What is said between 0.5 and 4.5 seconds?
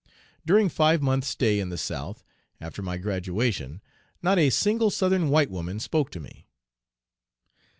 five months' stay in the South, after my graduation, not a